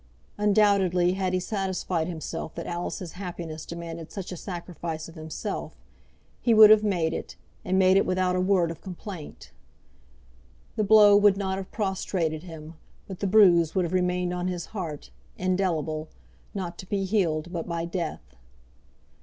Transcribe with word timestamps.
Undoubtedly, 0.39 1.13
had 1.13 1.31
he 1.31 1.39
satisfied 1.39 2.07
himself 2.07 2.55
that 2.55 2.65
Alice's 2.65 3.11
happiness 3.11 3.67
demanded 3.67 4.11
such 4.11 4.31
a 4.31 4.35
sacrifice 4.35 5.07
of 5.07 5.13
himself, 5.13 5.77
he 6.41 6.55
would 6.55 6.71
have 6.71 6.83
made 6.83 7.13
it, 7.13 7.35
and 7.63 7.77
made 7.77 7.95
it 7.95 8.05
without 8.07 8.35
a 8.35 8.41
word 8.41 8.71
of 8.71 8.81
complaint. 8.81 9.51
The 10.75 10.83
blow 10.83 11.15
would 11.15 11.37
not 11.37 11.57
have 11.59 11.69
prostrated 11.71 12.41
him, 12.41 12.73
but 13.07 13.19
the 13.19 13.27
bruise 13.27 13.75
would 13.75 13.85
have 13.85 13.93
remained 13.93 14.33
on 14.33 14.47
his 14.47 14.65
heart, 14.73 15.11
indelible, 15.37 16.09
not 16.55 16.79
to 16.79 16.87
be 16.89 17.05
healed 17.05 17.53
but 17.53 17.67
by 17.67 17.85
death. 17.85 18.23